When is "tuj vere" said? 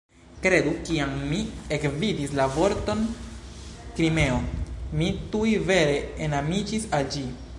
5.35-6.01